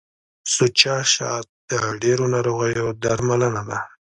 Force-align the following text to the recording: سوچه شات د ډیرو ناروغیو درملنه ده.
سوچه 0.53 0.95
شات 1.13 1.47
د 1.69 1.71
ډیرو 2.01 2.25
ناروغیو 2.35 2.87
درملنه 3.03 3.61
ده. 3.69 3.79